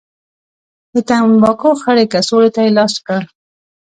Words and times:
د 0.93 0.95
تنباکو 1.09 1.69
خړې 1.81 2.05
کڅوړې 2.13 2.49
ته 2.55 2.61
يې 2.65 2.71
لاس 2.77 2.93
کړ. 3.07 3.21